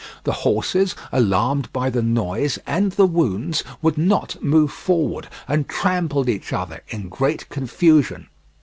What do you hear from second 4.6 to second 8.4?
forward, and trampled each other in great confusion.